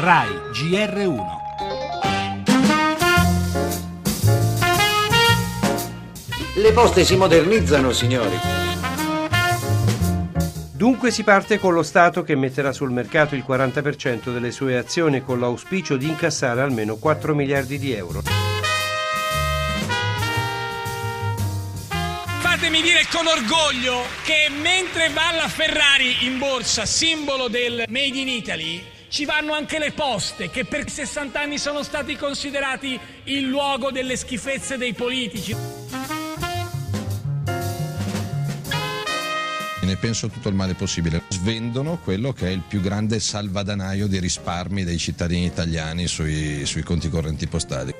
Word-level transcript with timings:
RAI 0.00 0.28
GR1 0.52 1.18
Le 6.54 6.72
poste 6.72 7.04
si 7.04 7.16
modernizzano, 7.16 7.90
signori. 7.92 8.38
Dunque 10.72 11.10
si 11.10 11.24
parte 11.24 11.58
con 11.58 11.74
lo 11.74 11.82
Stato 11.82 12.22
che 12.22 12.36
metterà 12.36 12.72
sul 12.72 12.92
mercato 12.92 13.34
il 13.34 13.44
40% 13.44 14.32
delle 14.32 14.52
sue 14.52 14.76
azioni 14.76 15.20
con 15.20 15.40
l'auspicio 15.40 15.96
di 15.96 16.06
incassare 16.06 16.60
almeno 16.60 16.94
4 16.94 17.34
miliardi 17.34 17.76
di 17.80 17.92
euro. 17.92 18.22
Fatemi 22.38 22.82
dire 22.82 23.04
con 23.10 23.26
orgoglio 23.26 24.02
che 24.22 24.48
mentre 24.48 25.08
va 25.08 25.32
la 25.34 25.48
Ferrari 25.48 26.24
in 26.24 26.38
borsa, 26.38 26.86
simbolo 26.86 27.48
del 27.48 27.84
Made 27.88 28.16
in 28.16 28.28
Italy, 28.28 28.96
ci 29.08 29.24
vanno 29.24 29.52
anche 29.52 29.78
le 29.78 29.92
poste, 29.92 30.50
che 30.50 30.64
per 30.64 30.88
60 30.88 31.40
anni 31.40 31.58
sono 31.58 31.82
stati 31.82 32.16
considerati 32.16 32.98
il 33.24 33.46
luogo 33.46 33.90
delle 33.90 34.16
schifezze 34.16 34.76
dei 34.76 34.92
politici. 34.92 35.56
Ne 39.88 39.96
penso 39.96 40.28
tutto 40.28 40.50
il 40.50 40.54
male 40.54 40.74
possibile. 40.74 41.22
Svendono 41.28 41.98
quello 41.98 42.34
che 42.34 42.48
è 42.48 42.50
il 42.50 42.62
più 42.66 42.82
grande 42.82 43.20
salvadanaio 43.20 44.06
di 44.06 44.18
risparmi 44.18 44.84
dei 44.84 44.98
cittadini 44.98 45.46
italiani 45.46 46.06
sui, 46.06 46.66
sui 46.66 46.82
conti 46.82 47.08
correnti 47.08 47.46
postali. 47.46 47.94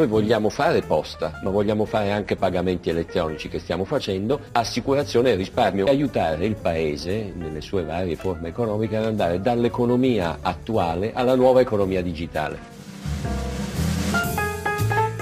Noi 0.00 0.08
vogliamo 0.08 0.48
fare 0.48 0.80
posta, 0.80 1.40
ma 1.42 1.50
vogliamo 1.50 1.84
fare 1.84 2.10
anche 2.10 2.34
pagamenti 2.34 2.88
elettronici 2.88 3.50
che 3.50 3.58
stiamo 3.58 3.84
facendo, 3.84 4.40
assicurazione 4.52 5.32
e 5.32 5.34
risparmio, 5.34 5.84
e 5.84 5.90
aiutare 5.90 6.46
il 6.46 6.56
Paese 6.56 7.30
nelle 7.36 7.60
sue 7.60 7.84
varie 7.84 8.16
forme 8.16 8.48
economiche 8.48 8.96
ad 8.96 9.04
andare 9.04 9.42
dall'economia 9.42 10.38
attuale 10.40 11.12
alla 11.12 11.34
nuova 11.34 11.60
economia 11.60 12.00
digitale. 12.00 12.79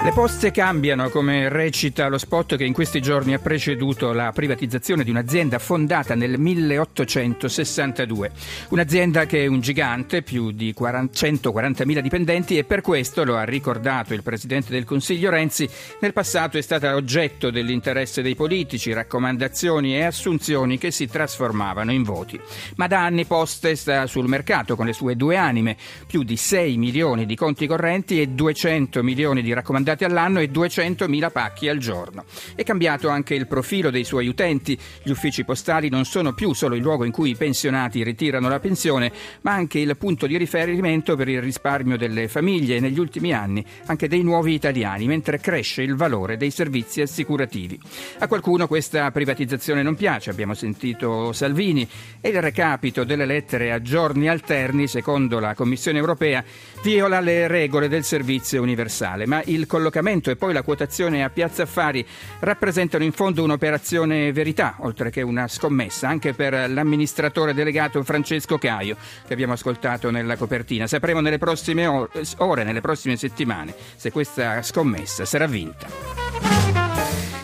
Le 0.01 0.13
poste 0.13 0.51
cambiano, 0.51 1.09
come 1.09 1.49
recita 1.49 2.07
lo 2.07 2.17
spot 2.17 2.55
che 2.55 2.63
in 2.63 2.71
questi 2.71 3.01
giorni 3.01 3.33
ha 3.33 3.39
preceduto 3.39 4.13
la 4.13 4.31
privatizzazione 4.31 5.03
di 5.03 5.09
un'azienda 5.09 5.59
fondata 5.59 6.15
nel 6.15 6.39
1862. 6.39 8.31
Un'azienda 8.69 9.25
che 9.25 9.43
è 9.43 9.47
un 9.47 9.59
gigante, 9.59 10.21
più 10.21 10.51
di 10.51 10.73
140.000 10.73 11.99
dipendenti 11.99 12.57
e 12.57 12.63
per 12.63 12.79
questo, 12.79 13.25
lo 13.25 13.35
ha 13.35 13.43
ricordato 13.43 14.13
il 14.13 14.23
Presidente 14.23 14.71
del 14.71 14.85
Consiglio 14.85 15.29
Renzi, 15.29 15.69
nel 15.99 16.13
passato 16.13 16.57
è 16.57 16.61
stata 16.61 16.95
oggetto 16.95 17.51
dell'interesse 17.51 18.21
dei 18.21 18.35
politici, 18.35 18.93
raccomandazioni 18.93 19.97
e 19.97 20.03
assunzioni 20.03 20.77
che 20.77 20.91
si 20.91 21.07
trasformavano 21.07 21.91
in 21.91 22.03
voti. 22.03 22.39
Ma 22.77 22.87
da 22.87 23.03
anni 23.03 23.25
Poste 23.25 23.75
sta 23.75 24.07
sul 24.07 24.29
mercato 24.29 24.77
con 24.77 24.85
le 24.85 24.93
sue 24.93 25.17
due 25.17 25.35
anime, 25.35 25.75
più 26.07 26.23
di 26.23 26.37
6 26.37 26.77
milioni 26.77 27.25
di 27.25 27.35
conti 27.35 27.67
correnti 27.67 28.21
e 28.21 28.27
200 28.27 29.03
milioni 29.03 29.41
di 29.41 29.51
raccomandati 29.51 29.87
mandati 29.99 30.03
all'anno 30.05 30.39
e 30.39 30.49
200.000 30.49 31.31
pacchi 31.31 31.67
al 31.67 31.77
giorno. 31.77 32.23
È 32.55 32.63
cambiato 32.63 33.09
anche 33.09 33.35
il 33.35 33.47
profilo 33.47 33.89
dei 33.89 34.03
suoi 34.03 34.27
utenti. 34.27 34.77
Gli 35.03 35.09
uffici 35.09 35.43
postali 35.43 35.89
non 35.89 36.05
sono 36.05 36.33
più 36.33 36.53
solo 36.53 36.75
il 36.75 36.81
luogo 36.81 37.03
in 37.03 37.11
cui 37.11 37.31
i 37.31 37.35
pensionati 37.35 38.03
ritirano 38.03 38.47
la 38.47 38.59
pensione, 38.59 39.11
ma 39.41 39.53
anche 39.53 39.79
il 39.79 39.97
punto 39.97 40.27
di 40.27 40.37
riferimento 40.37 41.15
per 41.15 41.27
il 41.27 41.41
risparmio 41.41 41.97
delle 41.97 42.27
famiglie 42.27 42.77
e 42.77 42.79
negli 42.79 42.99
ultimi 42.99 43.33
anni 43.33 43.65
anche 43.87 44.07
dei 44.07 44.23
nuovi 44.23 44.53
italiani, 44.53 45.05
mentre 45.05 45.39
cresce 45.39 45.81
il 45.81 45.95
valore 45.95 46.37
dei 46.37 46.51
servizi 46.51 47.01
assicurativi. 47.01 47.79
A 48.19 48.27
qualcuno 48.27 48.67
questa 48.67 49.11
privatizzazione 49.11 49.81
non 49.81 49.95
piace, 49.95 50.29
abbiamo 50.29 50.53
sentito 50.53 51.33
Salvini, 51.33 51.87
e 52.21 52.29
il 52.29 52.41
recapito 52.41 53.03
delle 53.03 53.25
lettere 53.25 53.71
a 53.71 53.81
giorni 53.81 54.29
alterni, 54.29 54.87
secondo 54.87 55.39
la 55.39 55.53
Commissione 55.53 55.97
europea, 55.97 56.43
viola 56.83 57.19
le 57.19 57.47
regole 57.47 57.87
del 57.87 58.03
servizio 58.03 58.61
universale, 58.61 59.25
ma 59.25 59.41
il 59.45 59.65
collocamento 59.79 60.29
e 60.29 60.35
poi 60.35 60.51
la 60.51 60.61
quotazione 60.61 61.23
a 61.23 61.29
Piazza 61.29 61.63
Affari 61.63 62.05
rappresentano 62.39 63.03
in 63.05 63.13
fondo 63.13 63.43
un'operazione 63.43 64.31
verità, 64.33 64.75
oltre 64.79 65.09
che 65.09 65.21
una 65.21 65.47
scommessa, 65.47 66.09
anche 66.09 66.33
per 66.33 66.69
l'amministratore 66.69 67.53
delegato 67.53 68.03
Francesco 68.03 68.57
Caio, 68.57 68.97
che 69.25 69.33
abbiamo 69.33 69.53
ascoltato 69.53 70.11
nella 70.11 70.35
copertina. 70.35 70.85
Sapremo 70.85 71.21
nelle 71.21 71.37
prossime 71.37 71.87
ore, 71.87 72.63
nelle 72.63 72.81
prossime 72.81 73.15
settimane, 73.15 73.73
se 73.95 74.11
questa 74.11 74.61
scommessa 74.61 75.23
sarà 75.23 75.47
vinta. 75.47 75.87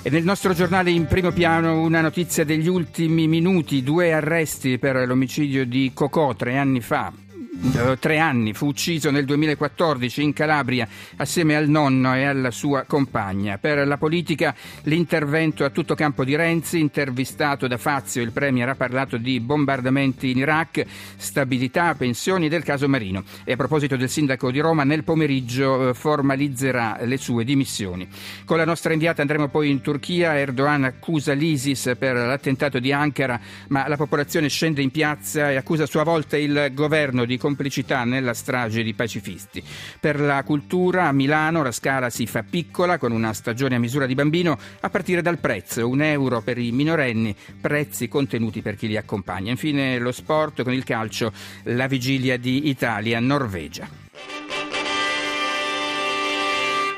E 0.02 0.10
nel 0.10 0.24
nostro 0.24 0.54
giornale 0.54 0.92
in 0.92 1.06
primo 1.06 1.32
piano 1.32 1.80
una 1.80 2.02
notizia 2.02 2.44
degli 2.44 2.68
ultimi 2.68 3.28
minuti, 3.28 3.82
due 3.82 4.14
arresti 4.14 4.78
per 4.78 5.08
l'omicidio 5.08 5.66
di 5.66 5.92
Cocò 5.94 6.36
tre 6.36 6.58
anni 6.58 6.82
fa. 6.82 7.12
Eh, 7.58 7.98
tre 8.00 8.20
anni, 8.20 8.54
fu 8.54 8.68
ucciso 8.68 9.12
nel 9.12 9.24
2014 9.24 10.22
in 10.22 10.34
Calabria 10.34 10.88
assieme 11.18 11.56
al 11.56 11.70
nonno 11.70 12.14
e 12.14 12.24
alla 12.24 12.52
sua 12.52 12.84
compagna. 12.84 13.58
Per 13.58 13.88
la 13.88 13.98
politica 13.98 14.54
l'intervento 14.84 15.64
a 15.64 15.70
tutto 15.70 15.96
campo 15.96 16.26
di 16.26 16.36
Renzi, 16.36 16.80
intervistato 16.80 17.68
da 17.68 17.78
Fazio, 17.78 18.22
il 18.22 18.32
Premier 18.32 18.68
ha 18.68 18.76
parlato 18.76 19.18
di 19.18 19.40
bombardamenti 19.40 20.32
in 20.32 20.40
Iraq, 20.40 20.86
stabilità, 21.16 21.96
pensioni 21.96 22.50
del 22.50 22.64
caso 22.64 22.90
Marino. 22.90 23.24
E 23.46 23.54
a 23.54 23.56
proposito 23.56 23.96
del 23.96 24.10
sindaco 24.10 24.52
di 24.52 24.60
Roma, 24.60 24.84
nel 24.84 25.06
pomeriggio 25.06 25.90
eh, 25.90 25.94
formalizzerà 25.94 27.00
le 27.04 27.18
sue 27.18 27.46
dimissioni. 27.46 28.08
Con 28.44 28.58
la 28.58 28.66
nostra 28.66 28.92
inviata 28.92 29.22
andremo 29.22 29.48
poi 29.48 29.70
in 29.70 29.82
Turchia, 29.82 30.38
Erdogan 30.38 30.84
accusa 30.84 31.32
l'ISIS 31.32 31.94
per 31.98 32.16
l'attentato 32.16 32.80
di 32.80 32.92
Ankara, 32.92 33.40
ma 33.70 33.88
la 33.88 33.96
popolazione 33.96 34.50
scende 34.50 34.82
in 34.82 34.92
piazza 34.92 35.52
e 35.52 35.56
accusa 35.56 35.84
a 35.84 35.88
sua 35.88 36.04
volta 36.04 36.38
il 36.38 36.72
governo 36.74 37.24
di 37.24 37.38
complicità 37.46 38.06
nella 38.06 38.34
strage 38.34 38.82
di 38.82 38.96
pacifisti. 38.96 39.62
Per 40.00 40.20
la 40.20 40.42
cultura 40.42 41.08
a 41.08 41.12
Milano 41.12 41.62
la 41.62 41.72
scala 41.72 42.10
si 42.10 42.26
fa 42.26 42.42
piccola 42.42 42.98
con 42.98 43.12
una 43.12 43.34
stagione 43.34 43.76
a 43.76 43.80
misura 43.80 44.08
di 44.08 44.16
bambino 44.16 44.58
a 44.80 44.90
partire 44.90 45.22
dal 45.22 45.38
prezzo, 45.38 45.88
un 45.88 46.02
euro 46.02 46.42
per 46.42 46.58
i 46.58 46.72
minorenni, 46.72 47.36
prezzi 47.62 48.08
contenuti 48.08 48.64
per 48.64 48.76
chi 48.76 48.88
li 48.88 48.98
accompagna. 48.98 49.52
Infine 49.52 50.00
lo 50.00 50.12
sport 50.12 50.64
con 50.64 50.74
il 50.74 50.84
calcio, 50.84 51.32
la 51.66 51.86
vigilia 51.86 52.36
di 52.38 52.68
Italia-Norvegia. 52.68 54.05